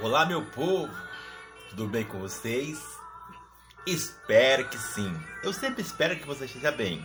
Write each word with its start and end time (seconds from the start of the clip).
Olá, 0.00 0.24
meu 0.24 0.44
povo, 0.44 0.94
tudo 1.70 1.88
bem 1.88 2.04
com 2.04 2.20
vocês? 2.20 2.78
Espero 3.84 4.68
que 4.68 4.78
sim. 4.78 5.12
Eu 5.42 5.52
sempre 5.52 5.82
espero 5.82 6.14
que 6.16 6.24
você 6.24 6.44
esteja 6.44 6.70
bem. 6.70 7.04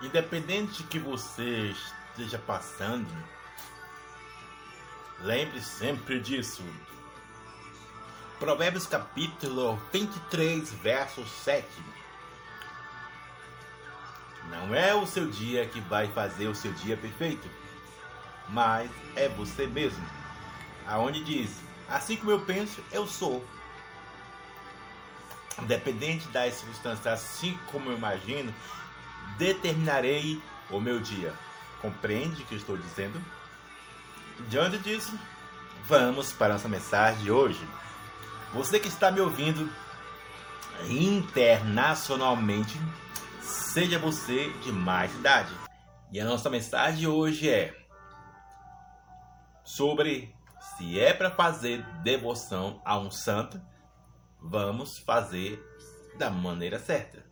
Independente 0.00 0.84
de 0.84 0.84
que 0.84 1.00
você 1.00 1.74
esteja 2.12 2.38
passando, 2.38 3.08
lembre 5.18 5.60
sempre 5.60 6.20
disso. 6.20 6.62
Provérbios 8.38 8.86
capítulo 8.86 9.76
23, 9.92 10.72
verso 10.74 11.26
7. 11.26 11.66
Não 14.50 14.72
é 14.72 14.94
o 14.94 15.04
seu 15.04 15.28
dia 15.28 15.66
que 15.66 15.80
vai 15.80 16.06
fazer 16.12 16.46
o 16.46 16.54
seu 16.54 16.72
dia 16.74 16.96
perfeito, 16.96 17.50
mas 18.50 18.88
é 19.16 19.28
você 19.28 19.66
mesmo 19.66 20.25
aonde 20.86 21.22
diz: 21.22 21.50
Assim 21.88 22.16
como 22.16 22.30
eu 22.30 22.40
penso, 22.40 22.82
eu 22.92 23.06
sou. 23.06 23.44
Independente 25.62 26.26
das 26.28 26.54
circunstâncias, 26.54 27.06
assim 27.06 27.58
como 27.70 27.90
eu 27.90 27.96
imagino, 27.96 28.52
determinarei 29.38 30.40
o 30.70 30.80
meu 30.80 31.00
dia. 31.00 31.32
Compreende 31.80 32.42
o 32.42 32.46
que 32.46 32.54
estou 32.54 32.76
dizendo? 32.76 33.22
Diante 34.48 34.78
disso, 34.78 35.18
vamos 35.84 36.32
para 36.32 36.54
nossa 36.54 36.68
mensagem 36.68 37.22
de 37.22 37.30
hoje. 37.30 37.66
Você 38.52 38.78
que 38.78 38.88
está 38.88 39.10
me 39.10 39.20
ouvindo 39.20 39.70
internacionalmente, 40.88 42.78
seja 43.40 43.98
você 43.98 44.50
de 44.62 44.72
mais 44.72 45.14
idade. 45.14 45.54
E 46.12 46.20
a 46.20 46.24
nossa 46.24 46.50
mensagem 46.50 47.00
de 47.00 47.08
hoje 47.08 47.48
é 47.48 47.74
sobre 49.64 50.35
se 50.60 50.98
é 50.98 51.12
para 51.12 51.30
fazer 51.30 51.82
devoção 52.02 52.80
a 52.84 52.98
um 52.98 53.10
santo, 53.10 53.60
vamos 54.40 54.98
fazer 54.98 55.62
da 56.18 56.30
maneira 56.30 56.78
certa. 56.78 57.24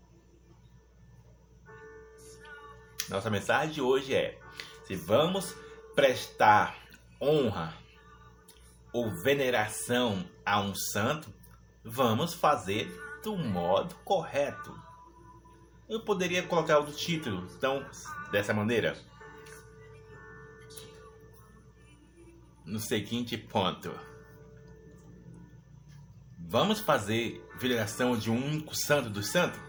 Nossa 3.09 3.31
mensagem 3.31 3.75
de 3.75 3.81
hoje 3.81 4.15
é: 4.15 4.39
se 4.87 4.95
vamos 4.97 5.55
prestar 5.95 6.77
honra 7.21 7.75
ou 8.93 9.11
veneração 9.23 10.25
a 10.45 10.61
um 10.61 10.75
santo, 10.75 11.33
vamos 11.85 12.35
fazer 12.35 12.89
do 13.23 13.37
modo 13.37 13.95
correto. 14.05 14.79
Eu 15.89 16.01
poderia 16.01 16.43
colocar 16.43 16.79
o 16.79 16.93
título, 16.93 17.47
então, 17.57 17.85
dessa 18.31 18.55
maneira. 18.55 18.97
No 22.65 22.81
seguinte 22.81 23.37
ponto. 23.37 23.93
Vamos 26.39 26.81
fazer 26.81 27.45
veneração 27.59 28.17
de 28.17 28.31
um 28.31 28.37
único 28.37 28.75
santo 28.75 29.11
dos 29.11 29.29
santos, 29.29 29.61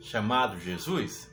chamado 0.00 0.58
Jesus? 0.58 1.28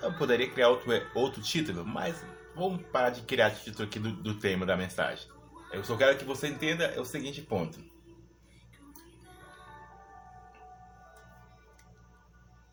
Eu 0.00 0.12
poderia 0.14 0.50
criar 0.50 0.68
outro, 0.68 0.90
outro 1.14 1.42
título, 1.42 1.84
mas 1.84 2.24
vamos 2.54 2.82
parar 2.86 3.10
de 3.10 3.22
criar 3.22 3.50
título 3.50 3.84
aqui 3.88 3.98
do, 3.98 4.12
do 4.12 4.34
tema 4.34 4.64
da 4.64 4.76
mensagem. 4.76 5.28
Eu 5.72 5.84
só 5.84 5.96
quero 5.96 6.16
que 6.16 6.24
você 6.24 6.48
entenda 6.48 6.84
é 6.84 7.00
o 7.00 7.04
seguinte 7.04 7.42
ponto. 7.42 7.78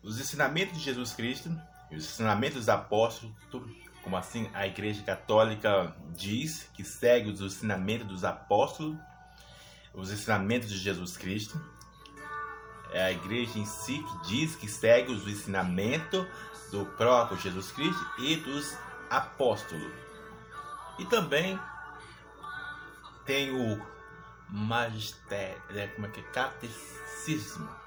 Os 0.02 0.20
ensinamentos 0.20 0.78
de 0.78 0.84
Jesus 0.84 1.12
Cristo 1.12 1.50
os 1.90 2.04
ensinamentos 2.04 2.58
dos 2.58 2.68
apóstolos, 2.68 3.34
como 4.02 4.16
assim 4.16 4.48
a 4.54 4.66
Igreja 4.66 5.02
Católica 5.02 5.94
diz, 6.14 6.70
que 6.74 6.84
segue 6.84 7.30
os 7.30 7.40
ensinamentos 7.40 8.06
dos 8.06 8.24
apóstolos, 8.24 8.96
os 9.94 10.10
ensinamentos 10.10 10.68
de 10.68 10.78
Jesus 10.78 11.16
Cristo. 11.16 11.60
É 12.92 13.04
a 13.04 13.12
igreja 13.12 13.58
em 13.58 13.66
si 13.66 13.98
que 13.98 14.28
diz 14.28 14.54
que 14.54 14.68
segue 14.68 15.12
os 15.12 15.26
ensinamentos 15.26 16.24
do 16.70 16.86
próprio 16.96 17.38
Jesus 17.38 17.72
Cristo 17.72 18.06
e 18.18 18.36
dos 18.36 18.76
apóstolos. 19.10 19.92
E 20.98 21.04
também 21.06 21.58
tem 23.24 23.50
o 23.50 23.84
magistério, 24.48 25.60
né, 25.70 25.88
como 25.88 26.06
é 26.06 26.10
que 26.10 26.20
é? 26.20 26.22
Catecismo 26.22 27.85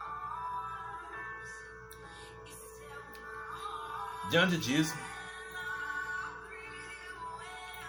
Diante 4.29 4.57
disso, 4.57 4.95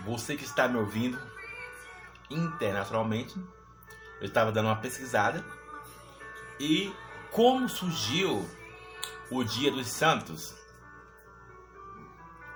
você 0.01 0.37
que 0.37 0.45
está 0.45 0.67
me 0.67 0.79
ouvindo 0.79 1.21
internacionalmente, 2.31 3.39
eu 4.21 4.27
estava 4.27 4.51
dando 4.51 4.67
uma 4.67 4.77
pesquisada 4.77 5.45
e 6.59 6.95
como 7.31 7.69
surgiu 7.69 8.49
o 9.31 9.45
Dia 9.45 9.71
dos 9.71 9.89
Santos, 9.89 10.55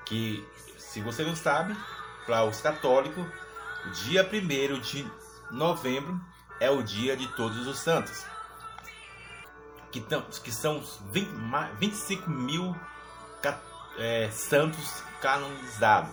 que 0.07 0.47
se 0.79 1.03
você 1.03 1.23
não 1.23 1.37
sabe, 1.37 1.77
para 2.25 2.43
os 2.45 2.63
católicos, 2.63 3.27
o 3.85 3.91
dia 3.91 4.27
1 4.27 4.81
de 4.81 5.07
novembro 5.51 6.19
é 6.59 6.71
o 6.71 6.83
dia 6.83 7.17
de 7.19 7.29
todos 7.37 7.67
os 7.67 7.79
santos, 7.81 8.25
que, 9.93 10.01
que 10.43 10.51
são 10.53 10.83
20, 11.11 11.29
25 11.79 12.31
mil 12.31 12.75
católicos 13.43 13.74
é, 13.99 14.31
santos 14.31 15.03
canonizados. 15.21 16.13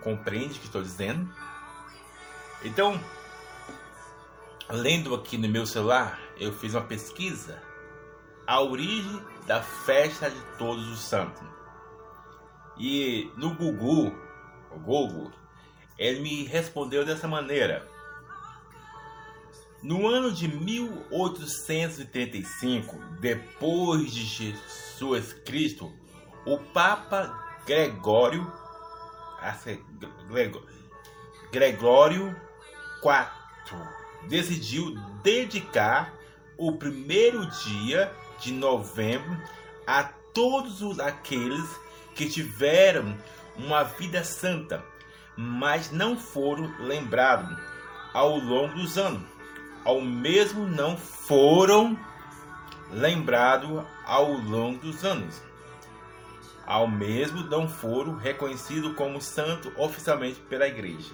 Compreende 0.00 0.58
o 0.58 0.60
que 0.60 0.66
estou 0.66 0.82
dizendo? 0.82 1.32
Então, 2.64 3.00
lendo 4.68 5.14
aqui 5.14 5.36
no 5.36 5.48
meu 5.48 5.64
celular, 5.66 6.18
eu 6.36 6.52
fiz 6.52 6.74
uma 6.74 6.82
pesquisa. 6.82 7.62
A 8.46 8.60
origem 8.60 9.22
da 9.46 9.62
festa 9.62 10.30
de 10.30 10.40
todos 10.58 10.88
os 10.88 11.00
santos. 11.00 11.46
E 12.76 13.30
no 13.36 13.54
Google, 13.54 14.12
o 14.70 14.78
Google, 14.78 15.30
ele 15.98 16.20
me 16.20 16.44
respondeu 16.44 17.04
dessa 17.04 17.28
maneira. 17.28 17.88
No 19.82 20.06
ano 20.06 20.30
de 20.30 20.46
1835, 20.46 22.96
depois 23.18 24.12
de 24.12 24.24
Jesus 24.24 25.32
Cristo, 25.44 25.92
o 26.46 26.56
Papa 26.56 27.58
Gregório 27.66 28.46
Gregório 31.50 32.36
IV 33.02 33.28
decidiu 34.28 34.94
dedicar 35.20 36.14
o 36.56 36.76
primeiro 36.76 37.44
dia 37.46 38.14
de 38.38 38.52
novembro 38.52 39.36
a 39.84 40.04
todos 40.04 41.00
aqueles 41.00 41.68
que 42.14 42.28
tiveram 42.28 43.18
uma 43.56 43.82
vida 43.82 44.22
santa, 44.22 44.80
mas 45.36 45.90
não 45.90 46.16
foram 46.16 46.72
lembrados 46.78 47.58
ao 48.14 48.38
longo 48.38 48.74
dos 48.74 48.96
anos 48.96 49.31
ao 49.84 50.00
mesmo 50.00 50.66
não 50.66 50.96
foram 50.96 51.98
lembrados 52.90 53.84
ao 54.04 54.32
longo 54.32 54.78
dos 54.78 55.04
anos. 55.04 55.42
Ao 56.64 56.86
mesmo 56.86 57.42
não 57.44 57.68
foram 57.68 58.16
reconhecidos 58.16 58.94
como 58.94 59.20
santo 59.20 59.72
oficialmente 59.76 60.40
pela 60.40 60.68
igreja. 60.68 61.12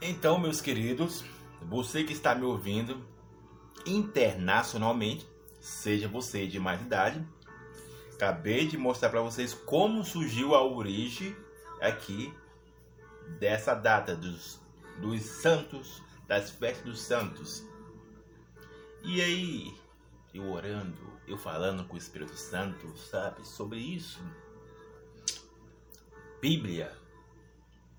Então, 0.00 0.38
meus 0.38 0.60
queridos, 0.60 1.24
você 1.60 2.04
que 2.04 2.12
está 2.12 2.34
me 2.34 2.44
ouvindo 2.44 3.04
internacionalmente, 3.84 5.26
seja 5.60 6.06
você 6.06 6.46
de 6.46 6.60
mais 6.60 6.80
idade, 6.80 7.26
acabei 8.14 8.66
de 8.66 8.78
mostrar 8.78 9.10
para 9.10 9.20
vocês 9.20 9.52
como 9.52 10.04
surgiu 10.04 10.54
a 10.54 10.64
origem 10.64 11.34
aqui 11.80 12.32
dessa 13.40 13.74
data 13.74 14.14
dos 14.14 14.60
dos 15.00 15.22
santos, 15.22 16.02
das 16.26 16.50
festas 16.50 16.84
dos 16.84 17.00
santos. 17.00 17.64
E 19.02 19.20
aí, 19.20 19.74
eu 20.34 20.50
orando, 20.50 21.12
eu 21.26 21.36
falando 21.36 21.86
com 21.86 21.94
o 21.94 21.98
Espírito 21.98 22.36
Santo, 22.36 22.96
sabe, 22.96 23.46
sobre 23.46 23.78
isso. 23.78 24.20
Bíblia, 26.40 26.92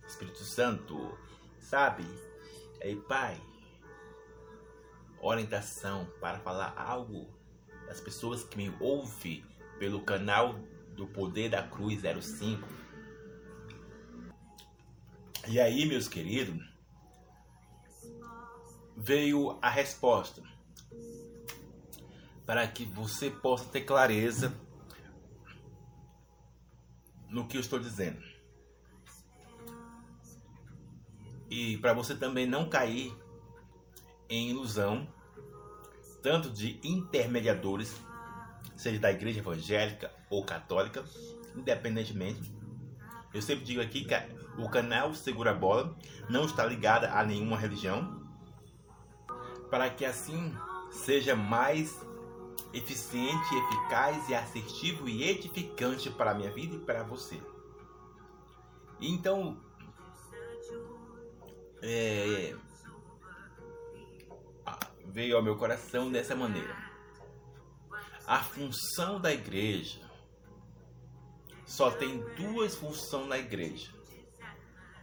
Espírito 0.08 0.44
Santo, 0.44 1.18
sabe? 1.60 2.06
Aí, 2.82 2.96
Pai, 2.96 3.42
orientação 5.20 6.08
para 6.20 6.40
falar 6.40 6.74
algo 6.78 7.28
das 7.88 8.00
pessoas 8.00 8.44
que 8.44 8.58
me 8.58 8.74
ouvem 8.80 9.44
pelo 9.80 10.02
canal 10.02 10.60
do 10.96 11.08
Poder 11.08 11.50
da 11.50 11.64
Cruz 11.64 12.02
05. 12.02 12.68
E 15.48 15.60
aí, 15.60 15.86
meus 15.86 16.08
queridos, 16.08 16.77
veio 18.98 19.60
a 19.62 19.70
resposta. 19.70 20.42
para 22.46 22.66
que 22.66 22.86
você 22.86 23.30
possa 23.30 23.66
ter 23.66 23.82
clareza 23.82 24.58
no 27.30 27.46
que 27.46 27.58
eu 27.58 27.62
estou 27.62 27.78
dizendo. 27.78 28.24
E 31.50 31.78
para 31.80 31.92
você 31.92 32.16
também 32.16 32.48
não 32.48 32.70
cair 32.70 33.14
em 34.30 34.50
ilusão, 34.50 35.08
tanto 36.24 36.50
de 36.50 36.80
intermediadores, 36.84 37.94
seja 38.78 38.98
da 38.98 39.12
igreja 39.12 39.40
evangélica 39.40 40.10
ou 40.30 40.42
católica, 40.46 41.04
independentemente. 41.54 42.50
Eu 43.34 43.42
sempre 43.42 43.66
digo 43.66 43.82
aqui 43.82 44.06
que 44.06 44.16
o 44.58 44.70
canal 44.70 45.14
Segura 45.14 45.54
Bola 45.54 45.98
não 46.30 46.46
está 46.46 46.66
ligado 46.66 47.06
a 47.06 47.26
nenhuma 47.26 47.58
religião, 47.58 48.27
para 49.70 49.90
que 49.90 50.06
assim 50.06 50.56
seja 50.92 51.36
mais 51.36 52.06
eficiente, 52.74 53.56
eficaz 53.56 54.30
e 54.30 54.36
assertivo 54.36 55.08
e 55.08 55.24
edificante 55.24 56.10
para 56.10 56.32
a 56.32 56.34
minha 56.34 56.52
vida 56.52 56.76
e 56.76 56.80
para 56.80 57.04
você. 57.04 57.42
Então, 59.00 59.62
é, 61.82 62.56
veio 65.06 65.38
ao 65.38 65.44
meu 65.44 65.56
coração 65.56 66.12
dessa 66.12 66.36
maneira. 66.36 66.76
A 68.26 68.44
função 68.44 69.20
da 69.22 69.34
igreja 69.34 70.02
só 71.66 71.92
tem 71.92 72.20
duas 72.36 72.76
funções 72.76 73.28
na 73.28 73.38
igreja. 73.38 73.94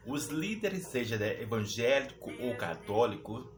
Os 0.07 0.29
líderes, 0.29 0.89
seja 0.89 1.17
evangélico 1.41 2.31
ou 2.41 2.55
católico, 2.57 3.54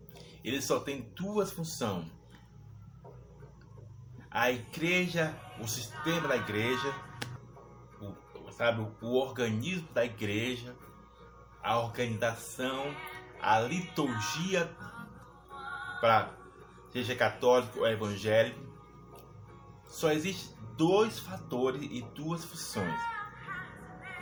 eles 0.47 0.65
só 0.65 0.79
têm 0.79 1.03
duas 1.17 1.51
funções. 1.51 2.07
A 4.31 4.53
igreja, 4.53 5.35
o 5.61 5.67
sistema 5.67 6.29
da 6.29 6.37
igreja, 6.37 6.95
o, 8.01 8.53
sabe, 8.53 8.87
o 9.01 9.15
organismo 9.17 9.89
da 9.93 10.05
igreja, 10.05 10.77
a 11.61 11.81
organização, 11.81 12.95
a 13.41 13.59
liturgia 13.59 14.71
para 16.01 16.33
seja 16.93 17.17
católico 17.17 17.81
ou 17.81 17.89
evangélico, 17.89 18.61
só 19.89 20.13
existe 20.13 20.55
dois 20.77 21.19
fatores 21.19 21.83
e 21.83 22.03
duas 22.15 22.45
funções. 22.45 23.01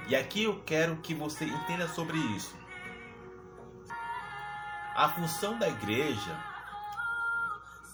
E 0.08 0.16
aqui 0.16 0.44
eu 0.44 0.62
quero 0.62 0.96
que 1.02 1.14
você 1.14 1.44
entenda 1.44 1.86
sobre 1.86 2.16
isso. 2.16 2.63
A 4.94 5.08
função 5.08 5.58
da 5.58 5.68
igreja 5.68 6.40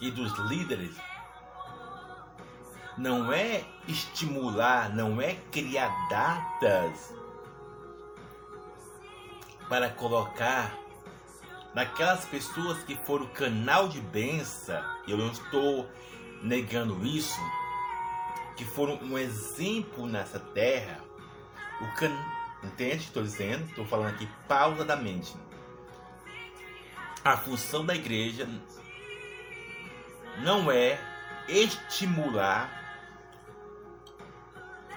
e 0.01 0.11
dos 0.11 0.33
líderes 0.51 0.95
não 2.99 3.33
é 3.33 3.65
estimular, 3.89 4.95
não 4.95 5.21
é 5.21 5.35
criar 5.51 5.91
datas 6.11 7.15
para 9.67 9.89
colocar 9.89 10.77
naquelas 11.75 12.27
pessoas 12.27 12.83
que 12.85 12.95
foram 12.97 13.27
canal 13.29 13.89
de 13.89 14.01
benção, 14.01 14.85
eu 15.09 15.17
não 15.17 15.31
estou 15.31 15.89
negando 16.43 17.03
isso, 17.07 17.41
que 18.57 18.65
foram 18.65 18.97
um 18.97 19.17
exemplo 19.17 20.07
nessa 20.07 20.39
terra, 20.39 21.01
o 21.81 21.95
can... 21.95 22.13
entende 22.63 23.05
estou 23.05 23.23
dizendo? 23.23 23.65
Estou 23.65 23.87
falando 23.87 24.11
aqui 24.11 24.29
pausadamente. 24.47 25.35
A 27.25 27.37
função 27.37 27.85
da 27.85 27.95
igreja 27.95 28.49
não 30.39 30.71
é 30.71 30.99
estimular 31.49 32.71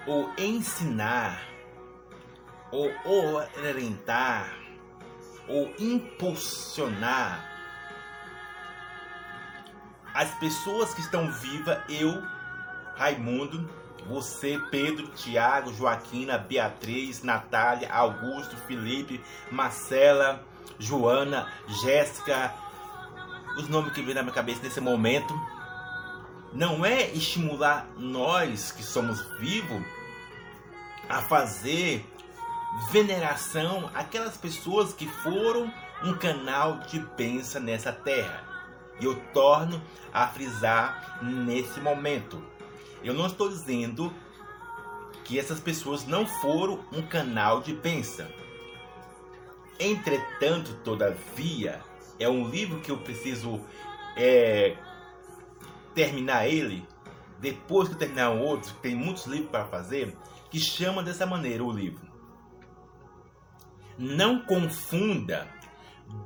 ou 0.08 0.32
ensinar 0.38 1.42
ou 2.72 2.90
orientar 3.58 4.58
ou 5.48 5.74
impulsionar 5.78 7.54
as 10.14 10.30
pessoas 10.36 10.94
que 10.94 11.02
estão 11.02 11.32
vivas, 11.32 11.80
eu, 11.90 12.22
Raimundo, 12.96 13.68
você, 14.08 14.60
Pedro, 14.70 15.08
Tiago, 15.08 15.74
Joaquina, 15.74 16.38
Beatriz, 16.38 17.24
Natália, 17.24 17.92
Augusto, 17.92 18.56
Felipe, 18.56 19.20
Marcela, 19.52 20.44
Joana, 20.80 21.48
Jéssica, 21.82 22.54
os 23.58 23.68
nomes 23.68 23.94
que 23.94 24.02
vêm 24.02 24.16
na 24.16 24.22
minha 24.22 24.34
cabeça 24.34 24.62
nesse 24.64 24.82
momento, 24.82 25.34
não 26.54 26.86
é 26.86 27.10
estimular 27.12 27.88
nós 27.98 28.72
que 28.72 28.84
somos 28.84 29.22
vivos 29.40 29.84
a 31.10 31.22
fazer 31.22 32.06
veneração 32.92 33.90
àquelas 33.94 34.38
pessoas 34.38 34.94
que 34.94 35.08
foram 35.08 35.72
um 36.04 36.14
canal 36.14 36.80
de 36.80 37.00
bênção 37.00 37.62
nessa 37.62 37.92
terra. 37.92 38.44
E 39.00 39.06
eu 39.06 39.16
torno 39.34 39.82
a 40.12 40.28
frisar 40.28 41.20
nesse 41.22 41.80
momento. 41.80 42.44
Eu 43.04 43.14
não 43.14 43.28
estou 43.28 43.50
dizendo 43.50 44.14
que 45.24 45.40
essas 45.40 45.60
pessoas 45.60 46.06
não 46.06 46.26
foram 46.26 46.80
um 46.92 47.02
canal 47.02 47.62
de 47.62 47.74
bênção. 47.74 48.28
Entretanto, 49.80 50.76
todavia, 50.84 51.82
é 52.20 52.30
um 52.30 52.48
livro 52.48 52.80
que 52.80 52.92
eu 52.92 52.98
preciso 53.00 53.62
é, 54.16 54.78
terminar 55.94 56.48
ele. 56.48 56.88
Depois 57.40 57.90
que 57.90 57.96
terminar 57.96 58.32
o 58.32 58.40
outro, 58.40 58.74
tem 58.82 58.96
muitos 58.96 59.26
livros 59.26 59.50
para 59.50 59.66
fazer, 59.66 60.16
que 60.50 60.60
chama 60.60 61.04
dessa 61.04 61.26
maneira 61.26 61.64
o 61.64 61.72
livro 61.72 62.14
não 63.98 64.40
confunda 64.40 65.48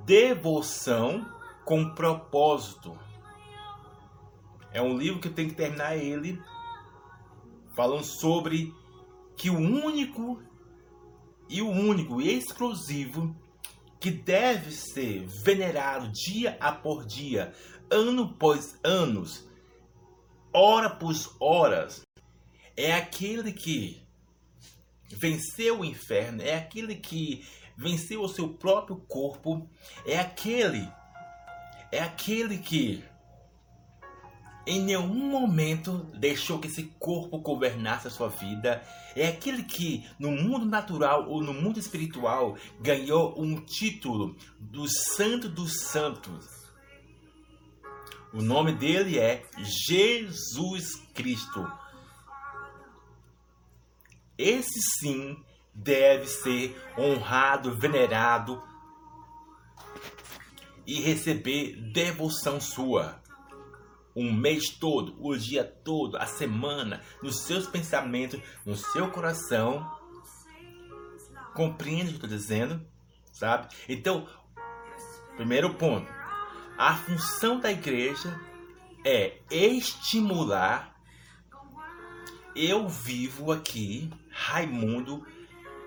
devoção 0.06 1.26
com 1.66 1.94
propósito. 1.94 2.98
É 4.72 4.82
um 4.82 4.98
livro 4.98 5.20
que 5.20 5.30
tem 5.30 5.48
que 5.48 5.56
terminar 5.56 5.98
ele 5.98 6.42
falando 7.74 8.04
sobre 8.04 8.74
que 9.36 9.50
o 9.50 9.58
único 9.58 10.42
e 11.50 11.62
o 11.62 11.70
único 11.70 12.22
e 12.22 12.38
exclusivo 12.38 13.36
que 14.00 14.12
deve 14.12 14.72
ser 14.72 15.26
venerado 15.44 16.12
dia 16.12 16.58
após 16.60 17.08
dia, 17.08 17.54
ano 17.90 18.24
após 18.24 18.78
anos, 18.84 19.48
hora 20.54 20.88
após 20.88 21.30
horas, 21.40 22.02
é 22.76 22.94
aquele 22.94 23.52
que 23.52 24.02
venceu 25.10 25.80
o 25.80 25.86
inferno, 25.86 26.42
é 26.42 26.56
aquele 26.56 26.96
que 26.96 27.46
venceu 27.76 28.22
o 28.22 28.30
seu 28.30 28.50
próprio 28.50 28.98
corpo, 29.08 29.70
é 30.06 30.20
aquele, 30.20 30.88
é 31.92 32.00
aquele 32.00 32.58
que 32.58 33.04
em 34.68 34.82
nenhum 34.82 35.30
momento 35.30 36.06
deixou 36.14 36.60
que 36.60 36.68
esse 36.68 36.84
corpo 37.00 37.40
governasse 37.40 38.08
a 38.08 38.12
sua 38.12 38.28
vida. 38.28 38.84
É 39.16 39.30
aquele 39.30 39.64
que, 39.64 40.06
no 40.20 40.30
mundo 40.30 40.66
natural 40.66 41.30
ou 41.30 41.42
no 41.42 41.54
mundo 41.54 41.80
espiritual, 41.80 42.58
ganhou 42.82 43.42
um 43.42 43.64
título 43.64 44.36
do 44.60 44.86
Santo 45.16 45.48
dos 45.48 45.84
Santos. 45.84 46.46
O 48.34 48.42
nome 48.42 48.74
dele 48.74 49.18
é 49.18 49.42
Jesus 49.58 50.96
Cristo. 51.14 51.66
Esse 54.38 54.82
sim 55.00 55.38
deve 55.74 56.28
ser 56.28 56.78
honrado, 56.98 57.80
venerado 57.80 58.62
e 60.86 61.00
receber 61.00 61.76
devoção 61.94 62.60
sua. 62.60 63.26
Um 64.18 64.34
mês 64.34 64.70
todo, 64.70 65.16
o 65.20 65.38
dia 65.38 65.64
todo, 65.64 66.18
a 66.18 66.26
semana, 66.26 67.02
nos 67.22 67.42
seus 67.42 67.68
pensamentos, 67.68 68.42
no 68.66 68.76
seu 68.76 69.12
coração. 69.12 69.90
Compreende 71.54 72.16
o 72.16 72.20
que 72.20 72.26
eu 72.26 72.30
estou 72.30 72.30
dizendo? 72.30 72.86
Sabe? 73.32 73.68
Então, 73.88 74.28
primeiro 75.36 75.74
ponto. 75.76 76.12
A 76.78 76.96
função 76.96 77.60
da 77.60 77.72
igreja 77.72 78.40
é 79.06 79.40
estimular 79.52 80.98
eu 82.58 82.90
vivo 82.90 83.52
aqui, 83.52 84.10
Raimundo, 84.32 85.24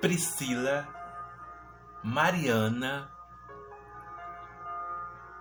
Priscila, 0.00 0.86
Mariana, 2.04 3.10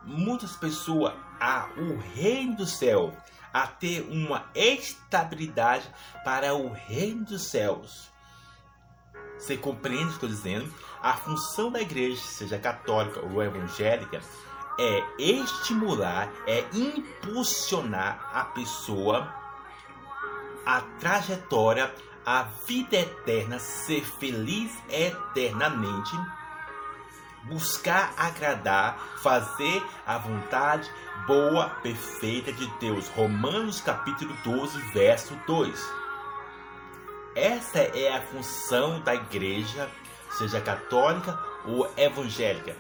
muitas 0.03 0.55
pessoas 0.55 1.13
a 1.39 1.69
o 1.77 1.98
reino 2.15 2.58
do 2.58 2.65
céu, 2.65 3.15
a 3.53 3.67
ter 3.67 4.01
uma 4.10 4.50
estabilidade 4.53 5.89
para 6.24 6.53
o 6.53 6.72
reino 6.72 7.25
dos 7.25 7.43
céus. 7.43 8.10
Você 9.38 9.55
compreende 9.55 10.03
o 10.03 10.08
que 10.08 10.13
estou 10.13 10.29
dizendo? 10.29 10.74
A 11.01 11.13
função 11.13 11.72
da 11.72 11.81
igreja, 11.81 12.22
seja 12.22 12.60
católica 12.60 13.22
ou 13.22 13.41
evangélica, 13.41 14.22
é 14.77 15.03
estimular, 15.17 16.31
é 16.46 16.65
impulsionar 16.74 18.29
a 18.34 18.46
pessoa 18.46 19.39
a 20.69 20.81
trajetória, 21.00 21.91
a 22.24 22.43
vida 22.43 22.98
eterna, 22.98 23.58
ser 23.58 24.05
feliz 24.05 24.72
eternamente, 24.88 26.12
buscar 27.46 28.13
agradar, 28.17 28.98
fazer 29.22 29.84
a 30.05 30.17
vontade 30.17 30.89
boa, 31.25 31.69
perfeita 31.81 32.51
de 32.51 32.67
Deus. 32.79 33.08
Romanos 33.10 33.81
capítulo 33.81 34.36
12, 34.43 34.79
verso 34.93 35.36
2. 35.48 35.93
Essa 37.36 37.79
é 37.79 38.15
a 38.15 38.22
função 38.22 39.00
da 39.01 39.15
igreja, 39.15 39.89
seja 40.38 40.60
católica 40.60 41.39
ou 41.65 41.91
evangélica 41.96 42.75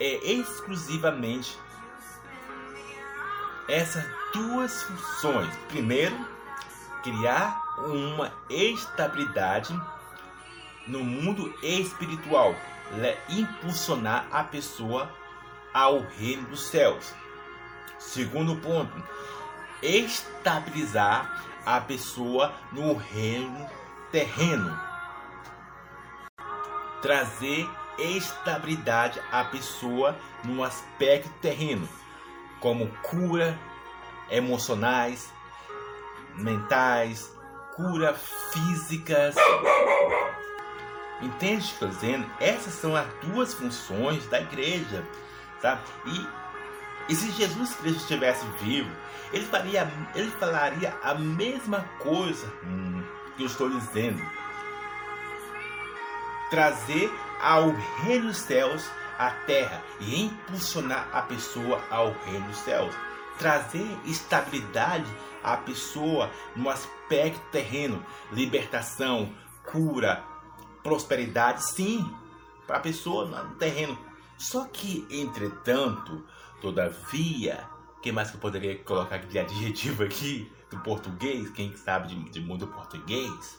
é 0.00 0.32
exclusivamente 0.32 1.58
essas 3.68 4.04
duas 4.32 4.82
funções. 4.82 5.54
Primeiro, 5.68 6.16
criar 7.02 7.60
uma 7.78 8.32
estabilidade 8.48 9.78
no 10.86 11.00
mundo 11.00 11.52
espiritual, 11.62 12.54
impulsionar 13.28 14.28
a 14.30 14.44
pessoa 14.44 15.10
ao 15.72 16.00
reino 16.00 16.48
dos 16.48 16.68
céus. 16.68 17.14
Segundo 17.98 18.56
ponto, 18.56 19.02
estabilizar 19.82 21.44
a 21.64 21.80
pessoa 21.80 22.54
no 22.72 22.94
reino 22.94 23.68
terreno. 24.10 24.78
Trazer 27.02 27.68
estabilidade 27.98 29.20
à 29.30 29.44
pessoa 29.44 30.16
no 30.44 30.62
aspecto 30.62 31.28
terreno, 31.40 31.88
como 32.60 32.88
cura 33.02 33.58
emocionais, 34.30 35.32
mentais, 36.34 37.30
cura 37.74 38.14
físicas. 38.14 39.34
Entende 41.20 41.56
o 41.56 41.66
que 41.66 41.72
estou 41.72 41.88
dizendo? 41.88 42.30
Essas 42.38 42.74
são 42.74 42.94
as 42.94 43.06
duas 43.22 43.54
funções 43.54 44.26
da 44.26 44.40
igreja, 44.40 45.04
sabe? 45.60 45.82
E, 46.06 47.12
e 47.12 47.14
se 47.14 47.30
Jesus 47.32 47.74
Cristo 47.74 48.00
estivesse 48.02 48.46
vivo, 48.62 48.90
ele, 49.32 49.44
faria, 49.46 49.90
ele 50.14 50.30
falaria 50.32 50.96
a 51.02 51.14
mesma 51.14 51.80
coisa 51.98 52.50
que 53.36 53.42
eu 53.42 53.46
estou 53.46 53.68
dizendo. 53.68 54.22
Trazer 56.50 57.12
ao 57.40 57.70
reino 58.02 58.28
dos 58.28 58.38
céus 58.38 58.88
à 59.18 59.30
terra 59.30 59.82
e 60.00 60.24
impulsionar 60.24 61.08
a 61.12 61.22
pessoa 61.22 61.82
ao 61.90 62.12
reino 62.24 62.46
dos 62.46 62.58
céus. 62.58 62.94
Trazer 63.38 63.86
estabilidade 64.04 65.06
à 65.42 65.56
pessoa 65.56 66.30
no 66.56 66.70
aspecto 66.70 67.40
terreno, 67.50 68.04
libertação, 68.32 69.32
cura, 69.64 70.24
prosperidade, 70.82 71.64
sim, 71.64 72.04
para 72.66 72.76
a 72.76 72.80
pessoa 72.80 73.26
no 73.26 73.54
terreno. 73.56 73.98
Só 74.36 74.66
que, 74.66 75.06
entretanto, 75.10 76.24
todavia, 76.60 77.66
que 78.02 78.12
mais 78.12 78.30
que 78.30 78.36
eu 78.36 78.40
poderia 78.40 78.78
colocar 78.78 79.18
de 79.18 79.38
adjetivo 79.38 80.04
aqui 80.04 80.50
do 80.70 80.78
português? 80.80 81.50
Quem 81.50 81.76
sabe 81.76 82.08
de, 82.08 82.30
de 82.30 82.40
mundo 82.40 82.68
português? 82.68 83.58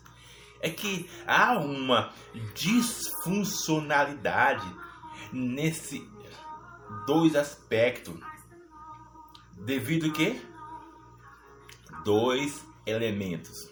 é 0.62 0.70
que 0.70 1.10
há 1.26 1.58
uma 1.58 2.12
disfuncionalidade 2.54 4.68
nesse 5.32 6.06
dois 7.06 7.34
aspectos. 7.36 8.20
Devido 9.54 10.08
a 10.08 10.12
quê? 10.12 10.42
Dois 12.04 12.66
elementos 12.86 13.69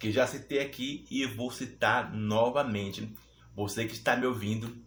que 0.00 0.10
já 0.10 0.26
citei 0.26 0.58
aqui 0.60 1.06
e 1.10 1.26
vou 1.26 1.50
citar 1.50 2.10
novamente. 2.12 3.14
Você 3.54 3.86
que 3.86 3.92
está 3.92 4.16
me 4.16 4.26
ouvindo 4.26 4.82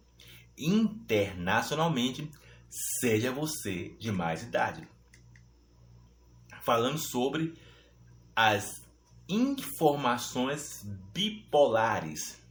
internacionalmente, 0.57 2.29
seja 2.99 3.31
você 3.31 3.89
de 3.99 4.11
mais 4.11 4.41
idade. 4.41 4.87
Falando 6.63 6.97
sobre 6.97 7.53
as 8.35 8.81
informações 9.29 10.83
bipolares 11.13 12.41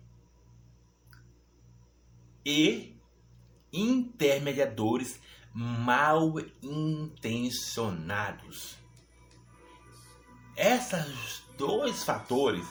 e 2.47 2.97
intermediadores 3.73 5.19
mal 5.53 6.35
intencionados. 6.63 8.81
Esses 10.57 11.43
dois 11.57 12.05
fatores, 12.05 12.67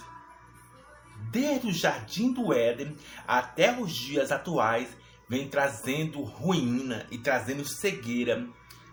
desde 1.32 1.68
o 1.68 1.74
jardim 1.74 2.32
do 2.32 2.54
Éden 2.54 2.96
até 3.28 3.80
os 3.80 3.92
dias 3.92 4.32
atuais, 4.32 4.90
vem 5.28 5.48
trazendo 5.48 6.22
ruína 6.22 7.08
e 7.10 7.18
trazendo 7.18 7.66
cegueira 7.66 8.48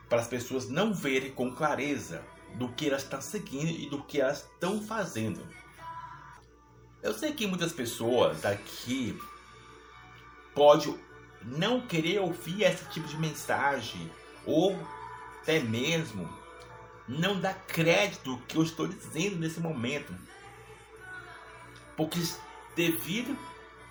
para 0.08 0.20
as 0.20 0.26
pessoas 0.26 0.68
não 0.68 0.94
verem 0.94 1.32
com 1.32 1.54
clareza 1.54 2.24
do 2.54 2.68
que 2.68 2.88
elas 2.88 3.02
estão 3.02 3.20
seguindo 3.20 3.70
e 3.70 3.90
do 3.90 4.02
que 4.02 4.20
elas 4.20 4.48
estão 4.52 4.80
fazendo. 4.80 5.46
Eu 7.02 7.12
sei 7.12 7.32
que 7.32 7.46
muitas 7.46 7.72
pessoas 7.72 8.44
aqui 8.44 9.18
pode 10.54 10.92
não 11.42 11.86
querer 11.86 12.20
ouvir 12.20 12.62
esse 12.62 12.84
tipo 12.86 13.06
de 13.06 13.16
mensagem 13.18 14.10
ou 14.46 14.76
até 15.42 15.60
mesmo 15.60 16.28
não 17.08 17.40
dar 17.40 17.54
crédito 17.66 18.32
ao 18.32 18.38
que 18.38 18.56
eu 18.56 18.62
estou 18.62 18.86
dizendo 18.86 19.36
nesse 19.36 19.60
momento. 19.60 20.14
Porque 21.96 22.20
devido 22.76 23.36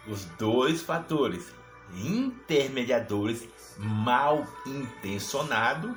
os 0.07 0.25
dois 0.37 0.81
fatores 0.81 1.51
intermediadores 1.93 3.47
mal 3.77 4.45
intencionados 4.65 5.95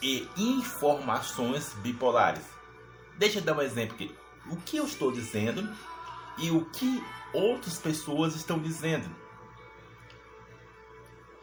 e 0.00 0.28
informações 0.36 1.74
bipolares. 1.82 2.44
Deixa 3.18 3.38
eu 3.38 3.42
dar 3.42 3.56
um 3.56 3.62
exemplo 3.62 3.94
aqui. 3.94 4.14
O 4.50 4.56
que 4.56 4.76
eu 4.76 4.84
estou 4.84 5.12
dizendo 5.12 5.68
e 6.38 6.50
o 6.50 6.64
que 6.66 7.02
outras 7.32 7.78
pessoas 7.78 8.34
estão 8.34 8.58
dizendo. 8.58 9.08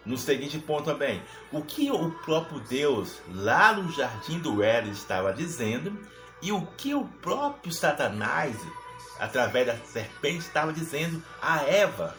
No 0.05 0.17
seguinte 0.17 0.57
ponto 0.57 0.85
também, 0.85 1.21
o 1.51 1.61
que 1.61 1.91
o 1.91 2.11
próprio 2.11 2.59
Deus 2.61 3.21
lá 3.33 3.73
no 3.73 3.91
jardim 3.91 4.39
do 4.39 4.63
Éden 4.63 4.91
estava 4.91 5.33
dizendo 5.33 5.97
e 6.41 6.51
o 6.51 6.65
que 6.65 6.93
o 6.93 7.05
próprio 7.05 7.71
Satanás, 7.71 8.55
através 9.19 9.67
da 9.67 9.77
serpente, 9.77 10.39
estava 10.39 10.71
dizendo 10.71 11.21
a 11.41 11.61
Eva. 11.63 12.15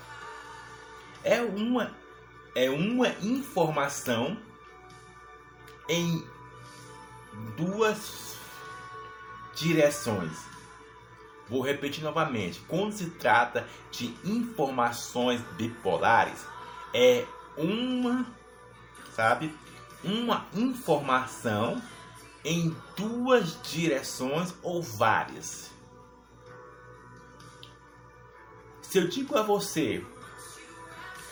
É 1.25 1.41
uma 1.41 1.99
é 2.55 2.69
uma 2.69 3.09
informação 3.23 4.37
em 5.89 6.25
duas 7.57 8.37
direções. 9.55 10.51
Vou 11.49 11.63
repetir 11.63 12.03
novamente. 12.03 12.61
Quando 12.69 12.93
se 12.93 13.11
trata 13.11 13.67
de 13.91 14.15
informações 14.25 15.41
bipolares, 15.57 16.47
é 16.95 17.25
uma, 17.57 18.27
sabe, 19.15 19.55
uma 20.03 20.47
informação 20.55 21.83
em 22.45 22.75
duas 22.97 23.61
direções 23.63 24.55
ou 24.63 24.83
várias. 24.83 25.71
Se 28.83 28.99
eu 28.99 29.07
digo 29.07 29.37
a 29.37 29.43
você 29.43 30.05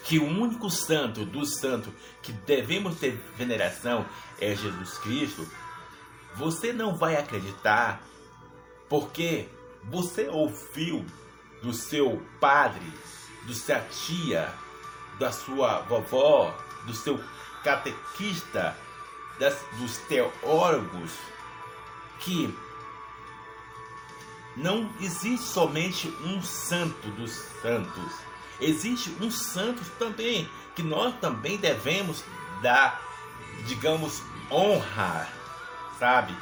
que 0.05 0.19
o 0.19 0.25
único 0.25 0.71
santo 0.71 1.25
dos 1.25 1.57
santos 1.57 1.93
que 2.23 2.33
devemos 2.33 2.99
ter 2.99 3.13
veneração 3.37 4.07
é 4.41 4.55
Jesus 4.55 4.97
Cristo, 4.99 5.49
você 6.35 6.73
não 6.73 6.97
vai 6.97 7.17
acreditar 7.17 8.03
porque 8.89 9.49
você 9.85 10.29
ouviu 10.29 11.05
do 11.63 11.73
seu 11.73 12.23
padre, 12.41 12.87
do 13.45 13.55
sua 13.55 13.81
tia, 13.81 14.53
da 15.19 15.33
sua 15.33 15.81
vovó, 15.81 16.55
do 16.85 16.95
seu 16.95 17.23
catequista, 17.65 18.77
das, 19.39 19.59
dos 19.79 19.99
teólogos, 19.99 21.13
que 22.21 22.57
não 24.57 24.91
existe 25.01 25.47
somente 25.47 26.09
um 26.25 26.43
santo 26.43 27.09
dos 27.11 27.33
santos 27.63 28.29
existe 28.61 29.15
um 29.21 29.31
santo 29.31 29.83
também 29.99 30.49
que 30.75 30.83
nós 30.83 31.15
também 31.21 31.57
devemos 31.57 32.25
dar, 32.63 33.01
digamos, 33.67 34.23
honra, 34.51 35.29
sabe? 35.99 36.35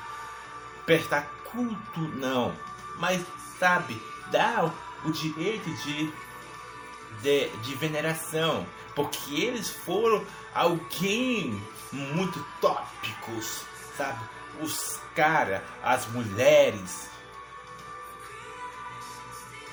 Prestar 0.84 1.22
culto, 1.50 2.00
não, 2.14 2.54
mas 2.98 3.24
sabe, 3.58 4.00
dar 4.30 4.72
o 5.04 5.10
direito 5.10 5.70
de 5.82 6.12
de, 7.22 7.48
de 7.48 7.74
veneração, 7.74 8.66
porque 8.94 9.34
eles 9.34 9.70
foram 9.70 10.24
alguém 10.54 11.60
muito 11.92 12.44
tópicos, 12.60 13.64
sabe? 13.96 14.18
Os 14.60 15.00
caras, 15.14 15.62
as 15.82 16.06
mulheres 16.08 17.10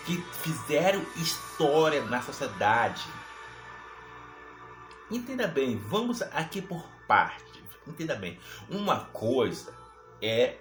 que 0.06 0.18
fizeram 0.42 1.02
história 1.16 2.04
na 2.04 2.22
sociedade. 2.22 3.04
Entenda 5.10 5.48
bem, 5.48 5.78
vamos 5.78 6.22
aqui 6.22 6.62
por 6.62 6.86
partes. 7.08 7.64
Entenda 7.88 8.16
bem, 8.16 8.40
uma 8.70 9.06
coisa 9.06 9.74
é 10.22 10.58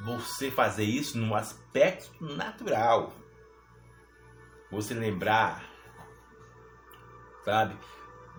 você 0.00 0.50
fazer 0.50 0.84
isso 0.84 1.18
no 1.18 1.34
aspecto 1.34 2.24
natural. 2.24 3.12
Você 4.70 4.94
lembrar, 4.94 5.64
sabe, 7.44 7.76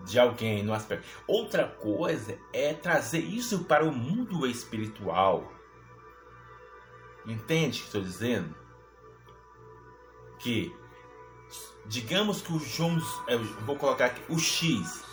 de 0.04 0.18
alguém 0.18 0.62
no 0.62 0.72
aspecto. 0.72 1.06
Outra 1.26 1.66
coisa 1.66 2.38
é 2.52 2.72
trazer 2.74 3.20
isso 3.20 3.64
para 3.64 3.84
o 3.84 3.92
mundo 3.92 4.46
espiritual. 4.46 5.52
Entende 7.26 7.78
o 7.78 7.80
que 7.80 7.86
estou 7.86 8.02
dizendo? 8.02 8.54
Que, 10.38 10.74
digamos 11.86 12.40
que 12.40 12.52
o 12.52 12.58
Jones, 12.58 13.04
eu 13.28 13.42
vou 13.64 13.76
colocar 13.76 14.06
aqui 14.06 14.22
o 14.32 14.38
X, 14.38 15.04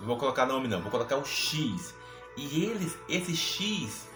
vou 0.00 0.16
colocar 0.16 0.46
nome 0.46 0.66
não, 0.66 0.82
vou 0.82 0.90
colocar 0.90 1.16
o 1.16 1.24
X. 1.24 1.94
E 2.36 2.64
eles, 2.64 2.98
esse 3.08 3.36
X 3.36 4.08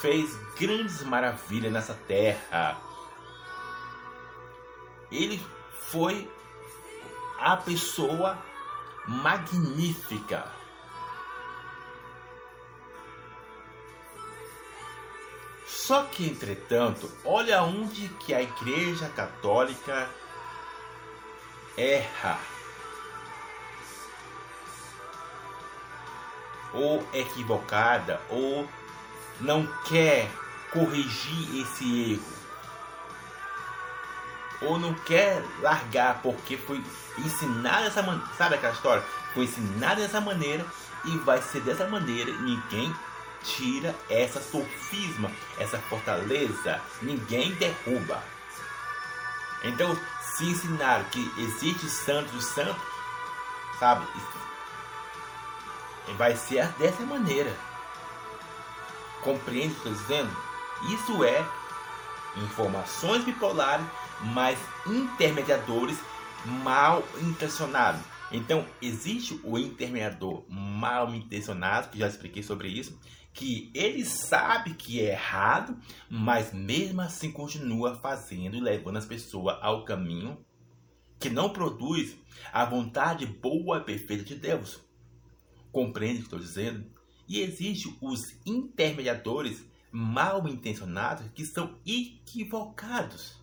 fez 0.00 0.34
grandes 0.58 1.02
maravilhas 1.02 1.72
nessa 1.72 1.94
terra. 1.94 2.80
Ele 5.12 5.40
foi 5.72 6.28
a 7.40 7.56
pessoa 7.56 8.38
magnífica. 9.08 10.44
Só 15.66 16.04
que, 16.04 16.28
entretanto, 16.28 17.10
olha 17.24 17.62
onde 17.62 18.08
que 18.20 18.34
a 18.34 18.42
Igreja 18.42 19.08
Católica 19.08 20.08
erra. 21.76 22.38
Ou 26.72 27.04
equivocada, 27.12 28.20
ou 28.28 28.68
não 29.40 29.66
quer 29.84 30.30
corrigir 30.72 31.62
esse 31.62 32.12
erro 32.12 32.39
ou 34.62 34.78
não 34.78 34.92
quer 34.94 35.42
largar 35.60 36.20
porque 36.22 36.56
foi 36.56 36.84
ensinado 37.18 37.84
dessa 37.84 38.02
maneira, 38.02 38.28
sabe 38.36 38.54
aquela 38.56 38.74
história? 38.74 39.02
Foi 39.34 39.44
ensinado 39.44 40.00
dessa 40.00 40.20
maneira 40.20 40.64
e 41.04 41.16
vai 41.18 41.40
ser 41.40 41.60
dessa 41.62 41.86
maneira. 41.86 42.32
Ninguém 42.40 42.94
tira 43.42 43.94
essa 44.08 44.40
sofisma, 44.40 45.30
essa 45.58 45.78
fortaleza, 45.78 46.80
ninguém 47.00 47.52
derruba. 47.54 48.22
Então, 49.62 49.96
se 50.22 50.44
ensinaram 50.44 51.04
que 51.04 51.32
existe 51.38 51.88
santo 51.88 52.32
do 52.32 52.40
santo, 52.40 52.80
sabe? 53.78 54.06
Vai 56.16 56.36
ser 56.36 56.66
dessa 56.78 57.02
maneira. 57.02 57.54
Compreende 59.22 59.74
o 59.74 59.80
que 59.80 59.88
eu 59.88 59.92
estou 59.92 60.16
dizendo? 60.16 60.36
Isso 60.88 61.24
é 61.24 61.46
informações 62.36 63.24
bipolares 63.24 63.84
mas 64.22 64.58
intermediadores 64.86 65.98
mal 66.62 67.02
intencionados. 67.22 68.00
Então, 68.32 68.64
existe 68.80 69.40
o 69.42 69.58
intermediador 69.58 70.44
mal 70.48 71.12
intencionado, 71.14 71.88
que 71.88 71.98
já 71.98 72.06
expliquei 72.06 72.42
sobre 72.42 72.68
isso, 72.68 72.98
que 73.32 73.70
ele 73.74 74.04
sabe 74.04 74.74
que 74.74 75.00
é 75.00 75.12
errado, 75.12 75.76
mas 76.08 76.52
mesmo 76.52 77.00
assim 77.00 77.32
continua 77.32 77.96
fazendo 77.96 78.56
e 78.56 78.60
levando 78.60 78.98
as 78.98 79.06
pessoas 79.06 79.56
ao 79.60 79.84
caminho 79.84 80.38
que 81.18 81.28
não 81.28 81.50
produz 81.50 82.16
a 82.52 82.64
vontade 82.64 83.26
boa 83.26 83.78
e 83.78 83.84
perfeita 83.84 84.24
de 84.24 84.34
Deus. 84.34 84.80
Compreende 85.70 86.16
o 86.16 86.18
que 86.20 86.26
estou 86.26 86.38
dizendo? 86.38 86.86
E 87.28 87.40
existe 87.40 87.96
os 88.00 88.20
intermediadores 88.44 89.64
mal 89.92 90.48
intencionados 90.48 91.26
que 91.34 91.44
são 91.44 91.78
equivocados. 91.84 93.39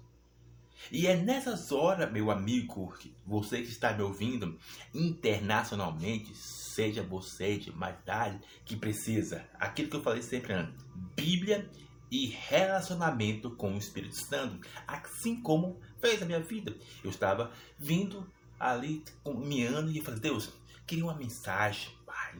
E 0.91 1.07
é 1.07 1.15
nessas 1.15 1.71
horas, 1.71 2.11
meu 2.11 2.31
amigo, 2.31 2.93
você 3.25 3.61
que 3.61 3.69
está 3.69 3.93
me 3.93 4.03
ouvindo 4.03 4.57
internacionalmente, 4.93 6.33
seja 6.35 7.03
você 7.03 7.57
de 7.57 7.71
mais 7.71 7.99
idade, 7.99 8.39
que 8.65 8.75
precisa, 8.75 9.47
aquilo 9.59 9.89
que 9.89 9.95
eu 9.95 10.03
falei 10.03 10.21
sempre 10.21 10.53
antes, 10.53 10.85
Bíblia 11.15 11.69
e 12.09 12.27
relacionamento 12.27 13.51
com 13.51 13.73
o 13.73 13.77
Espírito 13.77 14.15
Santo, 14.15 14.65
assim 14.87 15.41
como 15.41 15.79
fez 15.99 16.21
a 16.21 16.25
minha 16.25 16.39
vida. 16.39 16.75
Eu 17.03 17.09
estava 17.09 17.51
vindo 17.77 18.31
ali, 18.59 19.03
caminhando 19.23 19.91
e 19.91 20.01
falei, 20.01 20.19
Deus, 20.19 20.53
queria 20.85 21.03
uma 21.03 21.15
mensagem, 21.15 21.91
Pai. 22.05 22.35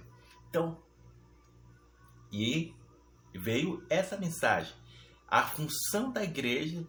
Então, 0.50 0.82
e 2.32 2.74
veio 3.34 3.86
essa 3.90 4.18
mensagem. 4.18 4.74
A 5.28 5.44
função 5.44 6.12
da 6.12 6.24
igreja 6.24 6.88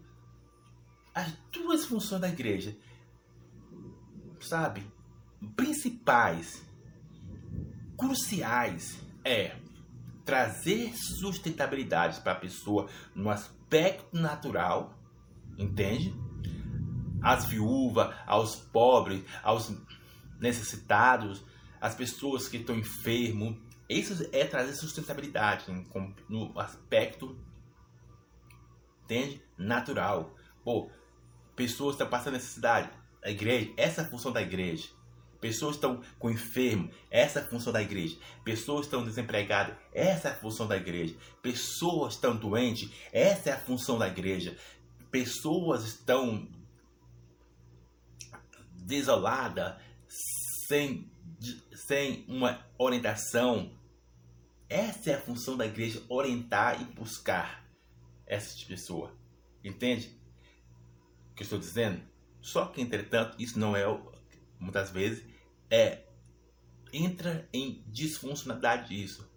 as 1.14 1.32
duas 1.52 1.84
funções 1.84 2.20
da 2.20 2.28
igreja, 2.28 2.76
sabe, 4.40 4.86
principais, 5.56 6.62
cruciais, 7.96 8.98
é 9.24 9.56
trazer 10.24 10.94
sustentabilidade 10.94 12.20
para 12.20 12.32
a 12.32 12.36
pessoa 12.36 12.88
no 13.14 13.30
aspecto 13.30 14.16
natural, 14.16 14.94
entende? 15.56 16.14
As 17.22 17.46
viúvas, 17.46 18.14
aos 18.26 18.56
pobres, 18.56 19.24
aos 19.42 19.74
necessitados, 20.38 21.44
as 21.80 21.94
pessoas 21.94 22.48
que 22.48 22.58
estão 22.58 22.76
enfermos. 22.76 23.56
Isso 23.88 24.28
é 24.32 24.44
trazer 24.44 24.74
sustentabilidade 24.74 25.64
no 26.28 26.58
aspecto, 26.58 27.38
entende? 29.04 29.42
Natural. 29.56 30.36
Pô, 30.62 30.90
Pessoas 31.58 31.94
estão 31.94 32.08
passando 32.08 32.34
necessidade. 32.34 32.88
A 33.20 33.30
igreja, 33.30 33.72
essa 33.76 34.02
é 34.02 34.04
a 34.04 34.08
função 34.08 34.30
da 34.30 34.40
igreja. 34.40 34.90
Pessoas 35.40 35.74
estão 35.74 36.00
com 36.16 36.30
enfermo, 36.30 36.88
essa 37.10 37.40
é 37.40 37.42
a 37.42 37.48
função 37.48 37.72
da 37.72 37.82
igreja. 37.82 38.16
Pessoas 38.44 38.86
estão 38.86 39.04
desempregadas, 39.04 39.76
essa 39.92 40.28
é 40.28 40.30
a 40.30 40.36
função 40.36 40.68
da 40.68 40.76
igreja. 40.76 41.16
Pessoas 41.42 42.14
estão 42.14 42.36
doentes, 42.36 42.88
essa 43.12 43.50
é 43.50 43.52
a 43.54 43.58
função 43.58 43.98
da 43.98 44.06
igreja. 44.06 44.56
Pessoas 45.10 45.82
estão 45.84 46.48
desoladas, 48.74 49.82
sem, 50.68 51.10
sem 51.88 52.24
uma 52.28 52.64
orientação. 52.78 53.76
Essa 54.68 55.10
é 55.10 55.14
a 55.14 55.20
função 55.20 55.56
da 55.56 55.66
igreja, 55.66 56.04
orientar 56.08 56.80
e 56.80 56.84
buscar 56.84 57.68
essas 58.28 58.62
pessoas. 58.62 59.10
Entende? 59.64 60.17
Que 61.38 61.44
estou 61.44 61.58
dizendo? 61.58 62.02
Só 62.42 62.66
que, 62.66 62.80
entretanto, 62.80 63.40
isso 63.40 63.58
não 63.58 63.76
é, 63.76 63.84
muitas 64.58 64.90
vezes, 64.90 65.24
é 65.70 66.02
entra 66.92 67.48
em 67.52 67.84
disfuncionalidade 67.86 69.00
isso. 69.00 69.30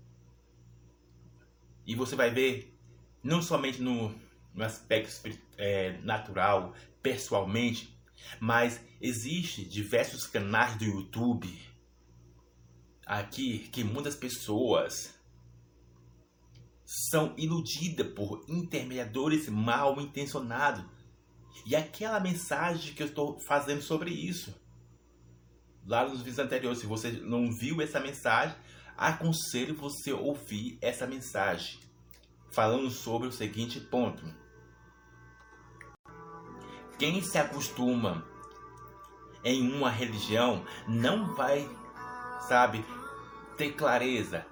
E 1.86 1.96
você 1.96 2.16
vai 2.16 2.32
ver, 2.32 2.76
não 3.24 3.42
somente 3.42 3.82
no, 3.82 4.16
no 4.54 4.64
aspecto 4.64 5.30
é, 5.58 5.98
natural, 6.02 6.74
pessoalmente, 7.04 7.96
mas 8.40 8.82
existe 9.00 9.64
diversos 9.64 10.26
canais 10.26 10.78
do 10.78 10.86
YouTube 10.86 11.50
aqui 13.06 13.60
que 13.70 13.84
muitas 13.84 14.16
pessoas 14.16 15.14
são 16.86 17.36
iludidas 17.38 18.08
por 18.14 18.44
intermediadores 18.48 19.50
mal 19.50 20.00
intencionados 20.02 20.86
e 21.66 21.76
aquela 21.76 22.20
mensagem 22.20 22.94
que 22.94 23.04
eu 23.04 23.08
estou 23.08 23.40
fazendo 23.40 23.82
sobre 23.82 24.12
isso. 24.12 24.54
Lá 25.86 26.08
nos 26.08 26.20
vídeos 26.20 26.40
anteriores, 26.40 26.80
se 26.80 26.86
você 26.86 27.12
não 27.12 27.52
viu 27.52 27.82
essa 27.82 28.00
mensagem, 28.00 28.56
aconselho 28.98 29.76
você 29.76 30.14
ouvir 30.14 30.78
essa 30.82 31.08
mensagem. 31.08 31.80
Falando 32.52 32.90
sobre 32.90 33.28
o 33.28 33.32
seguinte 33.32 33.80
ponto. 33.80 34.24
Quem 37.00 37.22
se 37.24 37.38
acostuma 37.38 38.28
em 39.44 39.72
uma 39.72 39.90
religião 39.90 40.64
não 40.88 41.34
vai, 41.34 41.68
sabe, 42.48 42.86
ter 43.58 43.72
clareza, 43.74 44.46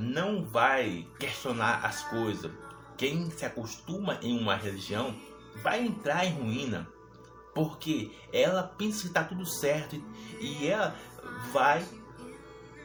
não 0.00 0.44
vai 0.44 1.06
questionar 1.18 1.84
as 1.84 2.02
coisas. 2.04 2.50
Quem 2.96 3.30
se 3.30 3.44
acostuma 3.44 4.18
em 4.20 4.36
uma 4.36 4.56
religião 4.56 5.16
vai 5.62 5.84
entrar 5.84 6.24
em 6.24 6.32
ruína. 6.32 6.88
Porque 7.54 8.12
ela 8.32 8.62
pensa 8.62 9.02
que 9.02 9.08
está 9.08 9.24
tudo 9.24 9.44
certo 9.44 9.96
e 10.38 10.66
ela 10.66 10.94
vai 11.52 11.84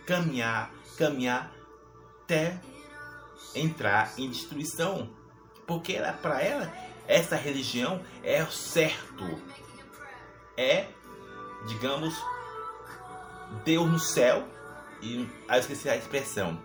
caminhar, 0.06 0.72
caminhar 0.98 1.52
até 2.24 2.60
entrar 3.54 4.14
em 4.18 4.30
destruição. 4.30 5.10
Porque 5.68 5.94
ela, 5.94 6.14
para 6.14 6.42
ela, 6.42 6.74
essa 7.08 7.36
religião 7.36 8.02
é 8.24 8.44
o 8.44 8.52
certo. 8.52 9.40
É, 10.58 10.88
digamos, 11.68 12.16
Deus 13.64 13.90
no 13.90 14.00
céu. 14.00 14.48
E 15.02 15.30
aí 15.48 15.58
eu 15.58 15.62
esqueci 15.62 15.90
a 15.90 15.96
expressão. 15.96 16.60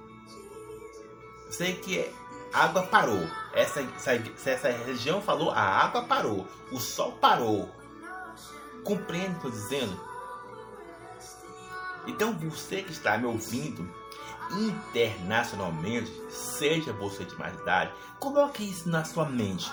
Sei 1.51 1.75
que 1.75 2.09
a 2.53 2.65
água 2.65 2.83
parou. 2.85 3.29
Essa, 3.53 3.81
essa, 3.81 4.13
essa 4.51 4.71
religião 4.71 5.21
falou, 5.21 5.51
a 5.51 5.61
água 5.61 6.05
parou. 6.05 6.47
O 6.71 6.79
sol 6.79 7.13
parou. 7.13 7.69
Compreende 8.85 9.37
o 9.37 9.41
que 9.41 9.47
eu 9.47 9.51
estou 9.51 9.51
dizendo? 9.51 10.11
Então 12.07 12.33
você 12.33 12.83
que 12.83 12.93
está 12.93 13.19
me 13.19 13.27
ouvindo 13.27 13.89
internacionalmente, 14.53 16.11
seja 16.31 16.93
você 16.93 17.25
de 17.25 17.37
mais 17.37 17.55
idade, 17.61 17.93
coloque 18.19 18.69
isso 18.69 18.89
na 18.89 19.05
sua 19.05 19.27
mente. 19.27 19.71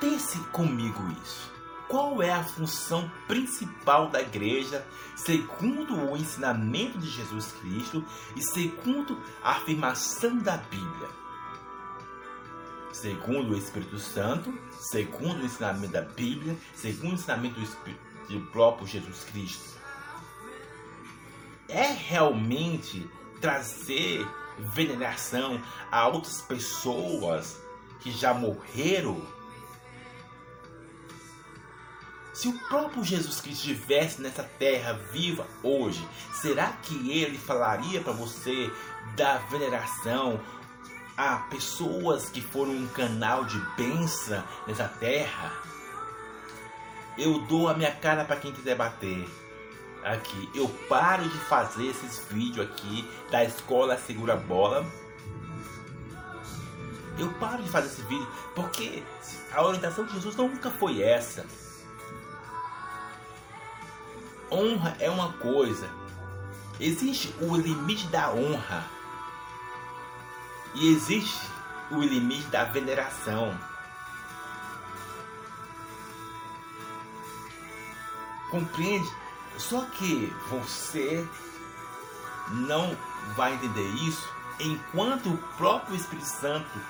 Pense 0.00 0.38
comigo 0.50 1.02
isso. 1.22 1.52
Qual 1.88 2.22
é 2.22 2.30
a 2.30 2.44
função 2.44 3.10
principal 3.26 4.08
da 4.10 4.20
igreja 4.20 4.86
segundo 5.16 5.94
o 6.10 6.16
ensinamento 6.16 6.98
de 6.98 7.08
Jesus 7.08 7.52
Cristo 7.52 8.04
e 8.36 8.42
segundo 8.42 9.18
a 9.42 9.52
afirmação 9.52 10.36
da 10.38 10.58
Bíblia? 10.58 11.08
Segundo 12.92 13.52
o 13.52 13.56
Espírito 13.56 13.98
Santo, 13.98 14.52
segundo 14.80 15.42
o 15.42 15.44
ensinamento 15.44 15.92
da 15.92 16.02
Bíblia, 16.02 16.56
segundo 16.74 17.12
o 17.12 17.14
ensinamento 17.14 17.54
do, 17.56 17.62
Espírito, 17.62 18.00
do 18.28 18.40
próprio 18.46 18.86
Jesus 18.86 19.24
Cristo. 19.24 19.78
É 21.68 21.92
realmente 21.92 23.08
trazer 23.40 24.26
veneração 24.58 25.60
a 25.90 26.08
outras 26.08 26.40
pessoas 26.40 27.60
que 28.00 28.10
já 28.10 28.32
morreram 28.34 29.22
se 32.38 32.46
o 32.46 32.52
próprio 32.52 33.02
Jesus 33.02 33.40
Cristo 33.40 33.68
estivesse 33.68 34.22
nessa 34.22 34.44
terra 34.44 34.92
viva 35.10 35.44
hoje, 35.60 36.06
será 36.32 36.68
que 36.68 37.10
ele 37.10 37.36
falaria 37.36 38.00
para 38.00 38.12
você 38.12 38.70
da 39.16 39.38
veneração 39.38 40.40
a 41.18 41.36
pessoas 41.50 42.30
que 42.30 42.40
foram 42.40 42.72
um 42.72 42.86
canal 42.88 43.44
de 43.44 43.58
bênção 43.76 44.42
nessa 44.66 44.88
terra? 44.88 45.52
Eu 47.18 47.40
dou 47.40 47.68
a 47.68 47.74
minha 47.74 47.92
cara 47.92 48.24
para 48.24 48.36
quem 48.36 48.52
quiser 48.52 48.76
bater. 48.76 49.28
Aqui, 50.04 50.48
eu 50.54 50.68
paro 50.88 51.28
de 51.28 51.38
fazer 51.40 51.88
esses 51.88 52.24
vídeos 52.30 52.66
aqui 52.66 53.04
da 53.30 53.44
escola 53.44 53.98
Segura 53.98 54.36
Bola. 54.36 54.86
Eu 57.18 57.30
paro 57.34 57.62
de 57.62 57.68
fazer 57.68 57.88
esse 57.88 58.02
vídeo 58.02 58.28
porque 58.54 59.02
a 59.52 59.62
orientação 59.62 60.06
de 60.06 60.14
Jesus 60.14 60.36
nunca 60.36 60.70
foi 60.70 61.02
essa 61.02 61.44
honra 64.50 64.96
é 64.98 65.10
uma 65.10 65.32
coisa. 65.34 65.88
Existe 66.80 67.34
o 67.40 67.56
limite 67.56 68.06
da 68.08 68.30
honra. 68.30 68.97
E 70.78 70.92
existe 70.92 71.40
o 71.90 72.00
limite 72.00 72.46
da 72.46 72.62
veneração. 72.64 73.52
Compreende? 78.48 79.08
Só 79.58 79.84
que 79.86 80.32
você 80.48 81.26
não 82.50 82.96
vai 83.36 83.54
entender 83.54 83.88
isso 84.06 84.26
enquanto 84.60 85.30
o 85.30 85.38
próprio 85.56 85.96
Espírito 85.96 86.26
Santo 86.26 86.80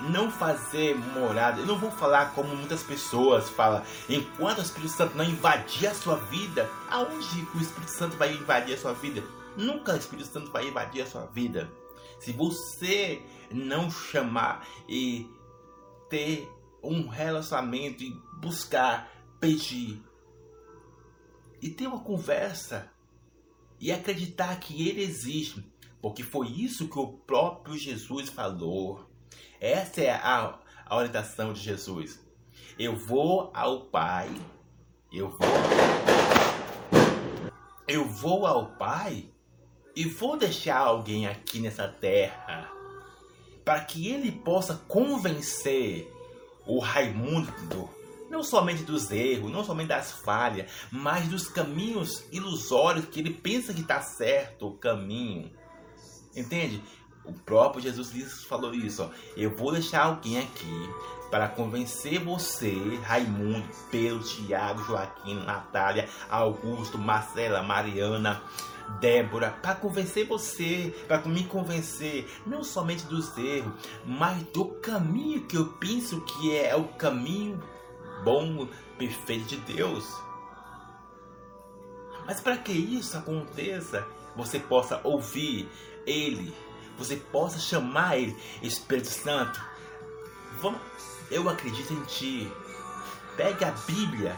não 0.00 0.30
fazer 0.30 0.96
morada. 0.96 1.60
Eu 1.60 1.66
não 1.66 1.78
vou 1.78 1.90
falar 1.90 2.32
como 2.32 2.54
muitas 2.54 2.82
pessoas 2.82 3.50
falam, 3.50 3.82
enquanto 4.08 4.58
o 4.58 4.62
Espírito 4.62 4.92
Santo 4.92 5.16
não 5.16 5.24
invadir 5.24 5.88
a 5.88 5.94
sua 5.94 6.16
vida, 6.16 6.70
aonde 6.88 7.46
o 7.54 7.58
Espírito 7.60 7.90
Santo 7.90 8.16
vai 8.16 8.32
invadir 8.32 8.74
a 8.74 8.78
sua 8.78 8.92
vida? 8.92 9.22
Nunca 9.56 9.92
o 9.92 9.96
Espírito 9.96 10.28
Santo 10.28 10.50
vai 10.50 10.68
invadir 10.68 11.02
a 11.02 11.06
sua 11.06 11.26
vida. 11.26 11.68
Se 12.20 12.32
você 12.32 13.22
não 13.50 13.90
chamar 13.90 14.66
e 14.88 15.28
ter 16.08 16.48
um 16.82 17.08
relacionamento 17.08 18.02
e 18.02 18.10
buscar, 18.40 19.10
pedir 19.40 20.02
e 21.60 21.70
ter 21.70 21.86
uma 21.86 22.00
conversa 22.00 22.90
e 23.80 23.90
acreditar 23.90 24.60
que 24.60 24.88
ele 24.88 25.02
existe, 25.02 25.64
porque 26.00 26.22
foi 26.22 26.48
isso 26.48 26.88
que 26.88 26.98
o 26.98 27.12
próprio 27.12 27.76
Jesus 27.76 28.28
falou. 28.28 29.08
Essa 29.60 30.02
é 30.02 30.10
a, 30.10 30.58
a 30.84 30.96
orientação 30.96 31.52
de 31.54 31.60
Jesus. 31.60 32.20
Eu 32.78 32.94
vou 32.96 33.50
ao 33.54 33.86
Pai, 33.86 34.28
eu 35.10 35.30
vou, 35.30 35.48
eu 37.88 38.06
vou 38.06 38.46
ao 38.46 38.76
Pai 38.76 39.30
e 39.96 40.04
vou 40.04 40.36
deixar 40.36 40.78
alguém 40.78 41.26
aqui 41.26 41.60
nessa 41.60 41.88
terra 41.88 42.70
para 43.64 43.80
que 43.80 44.08
ele 44.08 44.30
possa 44.30 44.74
convencer 44.88 46.10
o 46.66 46.78
Raimundo 46.78 47.88
não 48.34 48.42
somente 48.42 48.82
dos 48.82 49.12
erros, 49.12 49.52
não 49.52 49.64
somente 49.64 49.88
das 49.88 50.10
falhas, 50.10 50.68
mas 50.90 51.28
dos 51.28 51.48
caminhos 51.48 52.24
ilusórios 52.32 53.06
que 53.06 53.20
ele 53.20 53.30
pensa 53.32 53.72
que 53.72 53.82
está 53.82 54.02
certo 54.02 54.66
o 54.66 54.76
caminho. 54.76 55.52
Entende? 56.34 56.82
O 57.24 57.32
próprio 57.32 57.80
Jesus 57.80 58.44
falou 58.44 58.74
isso. 58.74 59.04
Ó. 59.04 59.10
Eu 59.36 59.54
vou 59.56 59.70
deixar 59.70 60.02
alguém 60.02 60.40
aqui 60.40 60.90
para 61.34 61.48
convencer 61.48 62.20
você, 62.20 62.96
Raimundo, 63.02 63.68
Pedro, 63.90 64.22
Tiago, 64.22 64.84
Joaquim, 64.84 65.34
Natália, 65.44 66.08
Augusto, 66.30 66.96
Marcela, 66.96 67.60
Mariana, 67.60 68.40
Débora, 69.00 69.50
para 69.50 69.74
convencer 69.74 70.28
você, 70.28 70.94
para 71.08 71.20
me 71.22 71.42
convencer, 71.42 72.30
não 72.46 72.62
somente 72.62 73.04
dos 73.06 73.36
erros, 73.36 73.74
mas 74.06 74.44
do 74.52 74.66
caminho 74.80 75.44
que 75.44 75.56
eu 75.56 75.66
penso 75.80 76.20
que 76.20 76.56
é 76.56 76.76
o 76.76 76.84
caminho 76.84 77.60
bom, 78.22 78.68
perfeito 78.96 79.46
de 79.46 79.56
Deus. 79.56 80.08
Mas 82.26 82.40
para 82.40 82.58
que 82.58 82.70
isso 82.70 83.18
aconteça, 83.18 84.06
você 84.36 84.60
possa 84.60 85.00
ouvir 85.02 85.68
Ele 86.06 86.54
você 86.96 87.16
possa 87.16 87.58
chamar 87.58 88.16
Ele 88.16 88.36
Espírito 88.62 89.08
Santo. 89.08 89.60
Vamos, 90.60 90.80
eu 91.30 91.48
acredito 91.48 91.92
em 91.92 92.02
Ti. 92.02 92.52
Pega 93.36 93.68
a 93.68 93.70
Bíblia, 93.72 94.36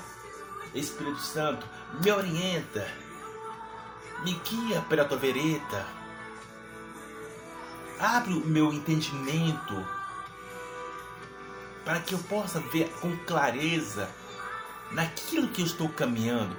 Espírito 0.74 1.20
Santo, 1.20 1.66
me 2.02 2.10
orienta, 2.10 2.88
me 4.24 4.32
guia 4.48 4.80
pela 4.82 5.04
tua 5.04 5.18
vereda. 5.18 5.86
Abre 7.98 8.34
o 8.34 8.46
meu 8.46 8.72
entendimento 8.72 9.86
para 11.84 12.00
que 12.00 12.14
eu 12.14 12.18
possa 12.20 12.60
ver 12.60 12.90
com 13.00 13.16
clareza 13.18 14.08
naquilo 14.90 15.48
que 15.48 15.62
eu 15.62 15.66
estou 15.66 15.88
caminhando, 15.88 16.56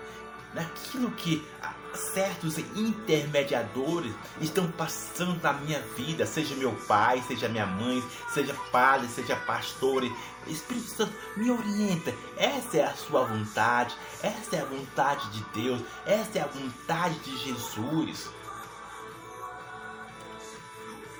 naquilo 0.53 1.11
que 1.11 1.45
certos 1.93 2.57
intermediadores 2.57 4.13
estão 4.41 4.69
passando 4.71 5.41
na 5.41 5.53
minha 5.53 5.79
vida, 5.95 6.25
seja 6.25 6.55
meu 6.55 6.73
pai, 6.87 7.23
seja 7.27 7.49
minha 7.49 7.65
mãe, 7.65 8.03
seja 8.33 8.53
padre, 8.71 9.07
seja 9.07 9.35
pastor. 9.35 10.03
Espírito 10.47 10.87
Santo 10.87 11.13
me 11.35 11.49
orienta. 11.51 12.13
Essa 12.37 12.77
é 12.77 12.83
a 12.83 12.93
sua 12.93 13.23
vontade, 13.23 13.95
essa 14.21 14.55
é 14.55 14.61
a 14.61 14.65
vontade 14.65 15.29
de 15.31 15.43
Deus, 15.53 15.81
essa 16.05 16.39
é 16.39 16.41
a 16.41 16.47
vontade 16.47 17.19
de 17.19 17.37
Jesus. 17.37 18.29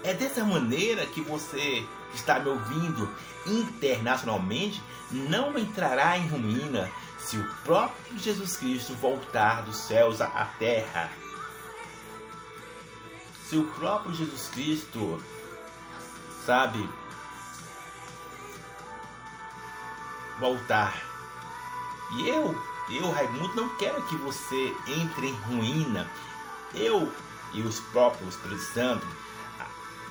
É 0.04 0.14
dessa 0.14 0.44
maneira 0.44 1.06
que 1.08 1.22
você 1.22 1.86
está 2.14 2.40
me 2.40 2.50
ouvindo 2.50 3.10
internacionalmente 3.46 4.82
não 5.12 5.58
entrará 5.58 6.18
em 6.18 6.28
ruína 6.28 6.90
se 7.28 7.38
o 7.38 7.44
próprio 7.66 8.18
Jesus 8.18 8.56
Cristo 8.56 8.94
voltar 8.94 9.62
dos 9.64 9.76
céus 9.76 10.22
à 10.22 10.46
terra. 10.58 11.12
Se 13.50 13.58
o 13.58 13.66
próprio 13.72 14.14
Jesus 14.14 14.48
Cristo, 14.48 15.22
sabe, 16.46 16.90
voltar. 20.40 21.04
E 22.14 22.30
eu, 22.30 22.56
eu, 22.92 23.12
Raimundo, 23.12 23.56
não 23.56 23.76
quero 23.76 24.02
que 24.04 24.16
você 24.16 24.74
entre 24.88 25.28
em 25.28 25.34
ruína. 25.34 26.10
Eu 26.74 27.12
e 27.54 27.62
os 27.62 27.82
próprios 27.92 28.36
Espírito 28.36 29.06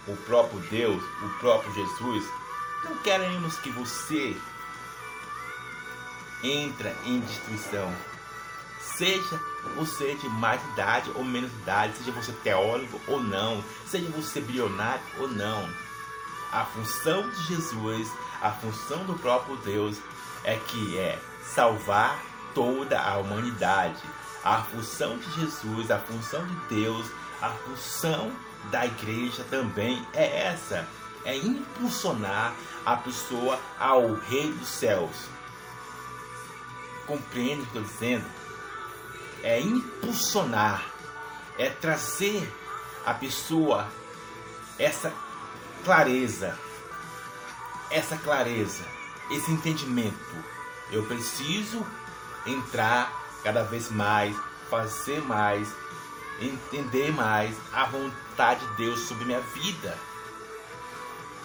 o 0.07 0.17
próprio 0.19 0.61
Deus, 0.71 1.03
o 1.23 1.29
próprio 1.41 1.73
Jesus, 1.73 2.29
não 2.85 2.97
queremos 2.99 3.57
que 3.59 3.71
você 3.71 4.37
entra 6.53 6.95
em 7.05 7.21
destruição. 7.21 7.93
Seja 8.81 9.41
você 9.75 10.15
de 10.15 10.29
mais 10.29 10.63
idade 10.73 11.11
ou 11.15 11.25
menos 11.25 11.51
idade, 11.53 11.97
seja 11.99 12.13
você 12.13 12.33
teólogo 12.33 13.01
ou 13.09 13.21
não, 13.21 13.63
seja 13.87 14.09
você 14.11 14.41
bilionário 14.41 15.03
ou 15.19 15.29
não. 15.29 15.69
A 16.53 16.65
função 16.65 17.29
de 17.29 17.43
Jesus, 17.45 18.09
a 18.41 18.51
função 18.53 19.05
do 19.05 19.15
próprio 19.15 19.57
Deus 19.57 19.99
é 20.45 20.57
que 20.57 20.97
é 20.97 21.19
salvar 21.43 22.19
toda 22.55 23.01
a 23.01 23.19
humanidade. 23.19 24.03
A 24.45 24.63
função 24.63 25.19
de 25.19 25.41
Jesus, 25.41 25.91
a 25.91 25.99
função 25.99 26.47
de 26.47 26.55
Deus, 26.69 27.07
a 27.43 27.51
função 27.51 28.33
da 28.71 28.87
igreja 28.87 29.45
também 29.51 30.07
é 30.15 30.47
essa: 30.47 30.89
é 31.25 31.37
impulsionar 31.37 32.55
a 32.85 32.97
pessoa 32.97 33.59
ao 33.79 34.15
Rei 34.15 34.53
dos 34.53 34.69
Céus. 34.69 35.36
Compreende 37.07 37.63
o 37.63 37.67
que 37.67 37.79
estou 37.79 37.83
dizendo? 37.83 38.25
É 39.43 39.61
impulsionar, 39.61 40.85
é 41.59 41.71
trazer 41.71 42.53
a 43.05 43.15
pessoa 43.15 43.87
essa 44.79 45.13
clareza, 45.85 46.59
essa 47.91 48.17
clareza, 48.17 48.85
esse 49.31 49.51
entendimento. 49.51 50.45
Eu 50.91 51.05
preciso 51.07 51.87
entrar 52.45 53.13
cada 53.43 53.63
vez 53.63 53.91
mais, 53.91 54.37
fazer 54.69 55.21
mais, 55.23 55.69
entender 56.41 57.13
mais 57.13 57.57
a 57.73 57.87
vontade 57.87 58.67
de 58.67 58.77
Deus 58.77 59.01
sobre 59.01 59.25
minha 59.25 59.41
vida. 59.41 59.97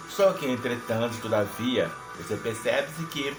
Só 0.10 0.34
que, 0.34 0.46
entretanto, 0.46 1.22
todavia, 1.22 1.92
você 2.18 2.36
percebe 2.36 3.06
que 3.06 3.36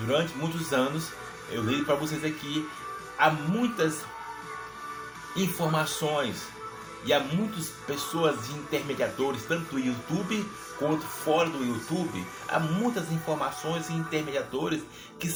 durante 0.00 0.34
muitos 0.36 0.72
anos, 0.72 1.10
eu 1.50 1.62
li 1.62 1.84
para 1.84 1.94
vocês 1.94 2.24
aqui, 2.24 2.68
há 3.18 3.30
muitas 3.30 4.04
informações 5.36 6.46
e 7.04 7.12
há 7.12 7.20
muitas 7.20 7.68
pessoas 7.86 8.48
intermediadores, 8.50 9.44
tanto 9.44 9.72
do 9.72 9.78
YouTube 9.78 10.44
quanto 10.78 11.02
fora 11.02 11.48
do 11.50 11.64
YouTube. 11.64 12.26
Há 12.48 12.58
muitas 12.58 13.12
informações 13.12 13.90
e 13.90 13.92
intermediadores 13.92 14.82
que 15.18 15.28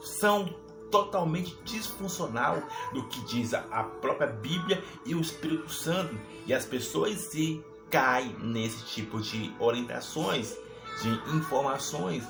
são 0.00 0.54
totalmente 0.90 1.58
disfuncional 1.64 2.62
do 2.92 3.08
que 3.08 3.20
diz 3.24 3.54
a 3.54 3.82
própria 4.00 4.28
Bíblia 4.28 4.84
e 5.04 5.14
o 5.14 5.20
Espírito 5.20 5.72
Santo. 5.72 6.14
E 6.46 6.54
as 6.54 6.64
pessoas 6.64 7.18
se 7.18 7.64
caem 7.90 8.36
nesse 8.40 8.84
tipo 8.84 9.20
de 9.20 9.52
orientações, 9.58 10.56
de 11.02 11.08
informações, 11.36 12.24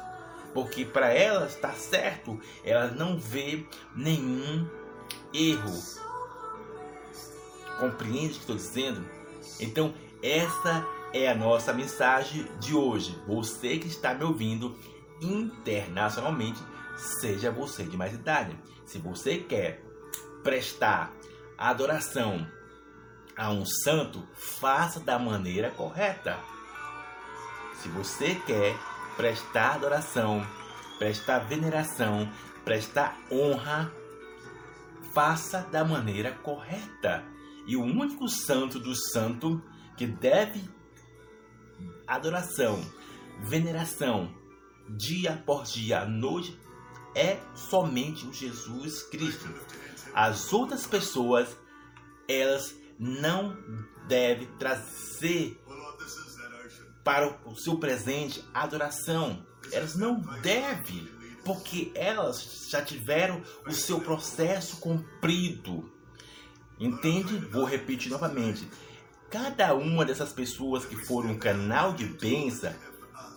porque 0.52 0.84
para 0.84 1.08
elas 1.08 1.54
está 1.54 1.72
certo, 1.72 2.40
elas 2.64 2.94
não 2.94 3.18
vê 3.18 3.66
nenhum 3.94 4.68
erro. 5.32 5.82
Compreende 7.78 8.26
o 8.26 8.30
que 8.30 8.38
estou 8.38 8.56
dizendo? 8.56 9.04
Então, 9.58 9.94
essa 10.22 10.86
é 11.12 11.28
a 11.28 11.34
nossa 11.34 11.72
mensagem 11.72 12.46
de 12.58 12.74
hoje. 12.74 13.20
Você 13.26 13.78
que 13.78 13.88
está 13.88 14.14
me 14.14 14.24
ouvindo 14.24 14.76
internacionalmente, 15.20 16.60
seja 16.96 17.50
você 17.50 17.84
de 17.84 17.96
mais 17.96 18.12
idade. 18.12 18.56
Se 18.84 18.98
você 18.98 19.38
quer 19.38 19.82
prestar 20.42 21.12
adoração 21.56 22.46
a 23.36 23.50
um 23.50 23.64
santo, 23.64 24.22
faça 24.34 25.00
da 25.00 25.18
maneira 25.18 25.70
correta. 25.70 26.38
Se 27.76 27.88
você 27.88 28.34
quer 28.46 28.76
prestar 29.16 29.74
adoração, 29.74 30.46
prestar 30.98 31.40
veneração, 31.40 32.30
prestar 32.64 33.18
honra, 33.30 33.92
faça 35.12 35.60
da 35.70 35.84
maneira 35.84 36.32
correta. 36.32 37.24
E 37.66 37.76
o 37.76 37.82
único 37.82 38.28
santo 38.28 38.78
do 38.78 38.94
santo 38.94 39.62
que 39.96 40.06
deve 40.06 40.68
adoração, 42.06 42.80
veneração, 43.40 44.34
dia 44.88 45.42
por 45.46 45.64
dia, 45.64 46.04
noite 46.04 46.58
é 47.14 47.38
somente 47.54 48.26
o 48.26 48.32
Jesus 48.32 49.02
Cristo. 49.04 49.48
As 50.14 50.52
outras 50.52 50.86
pessoas, 50.86 51.56
elas 52.28 52.74
não 52.98 53.56
devem 54.06 54.46
trazer 54.58 55.60
para 57.04 57.38
o 57.44 57.54
seu 57.56 57.76
presente 57.78 58.44
adoração. 58.52 59.44
Elas 59.70 59.94
não 59.94 60.20
devem, 60.42 61.08
porque 61.44 61.90
elas 61.94 62.68
já 62.68 62.82
tiveram 62.82 63.42
o 63.66 63.72
seu 63.72 64.00
processo 64.00 64.76
cumprido. 64.76 65.92
Entende? 66.78 67.36
Vou 67.36 67.64
repetir 67.64 68.10
novamente. 68.10 68.68
Cada 69.30 69.74
uma 69.74 70.04
dessas 70.04 70.32
pessoas 70.32 70.84
que 70.84 70.96
foram 70.96 71.30
um 71.30 71.38
canal 71.38 71.94
de 71.94 72.04
bênção, 72.04 72.72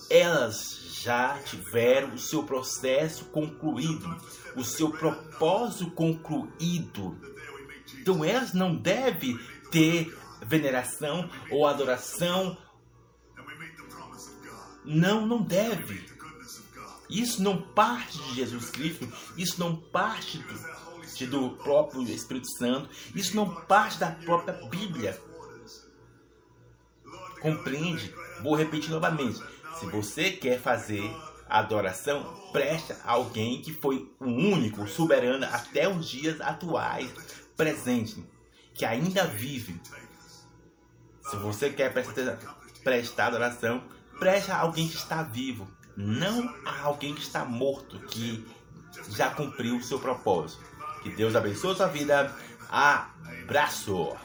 elas 0.10 0.86
já 1.02 1.38
tiveram 1.40 2.14
o 2.14 2.20
seu 2.20 2.44
processo 2.44 3.26
concluído, 3.26 4.16
o 4.56 4.64
seu 4.64 4.90
propósito 4.90 5.92
concluído. 5.92 7.18
Então 8.00 8.26
elas 8.26 8.54
não 8.54 8.76
devem 8.76 9.38
ter 9.72 10.18
veneração 10.46 11.30
ou 11.50 11.68
adoração. 11.68 12.58
Não, 14.86 15.26
não 15.26 15.42
deve. 15.42 16.06
Isso 17.10 17.42
não 17.42 17.62
parte 17.62 18.18
de 18.18 18.36
Jesus 18.36 18.70
Cristo, 18.70 19.08
isso 19.38 19.60
não 19.60 19.76
parte 19.76 20.40
do, 20.40 21.28
do 21.28 21.50
próprio 21.58 22.02
Espírito 22.04 22.48
Santo, 22.58 22.90
isso 23.14 23.36
não 23.36 23.50
parte 23.66 24.00
da 24.00 24.12
própria 24.12 24.54
Bíblia. 24.70 25.20
Compreende? 27.40 28.14
Vou 28.42 28.56
repetir 28.56 28.90
novamente. 28.90 29.40
Se 29.80 29.86
você 29.86 30.32
quer 30.32 30.60
fazer 30.60 31.04
adoração, 31.48 32.24
preste 32.52 32.94
a 33.04 33.12
alguém 33.12 33.62
que 33.62 33.74
foi 33.74 34.12
o 34.20 34.26
único, 34.26 34.88
soberano 34.88 35.46
até 35.46 35.88
os 35.88 36.10
dias 36.10 36.42
atuais, 36.42 37.12
presente, 37.56 38.26
que 38.74 38.84
ainda 38.84 39.26
vive. 39.26 39.80
Se 41.30 41.36
você 41.38 41.70
quer 41.70 41.94
prestar, 41.94 42.40
prestar 42.84 43.28
adoração, 43.28 43.84
preste 44.20 44.52
a 44.52 44.60
alguém 44.60 44.88
que 44.88 44.96
está 44.96 45.24
vivo, 45.24 45.68
não 45.96 46.54
a 46.66 46.82
alguém 46.82 47.14
que 47.14 47.22
está 47.22 47.46
morto, 47.46 48.00
que 48.08 48.46
já 49.10 49.30
cumpriu 49.30 49.78
o 49.78 49.84
seu 49.84 50.00
propósito. 50.00 50.64
Que 51.04 51.10
Deus 51.10 51.36
abençoe 51.36 51.74
a 51.74 51.76
sua 51.76 51.88
vida. 51.88 52.36
Abraço! 52.70 54.16